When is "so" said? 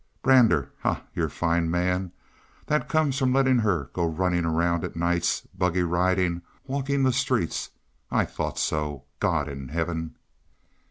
8.57-9.03